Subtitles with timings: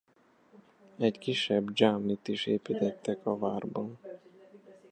[0.97, 3.99] Egy kisebb dzsámit is építettek a várban.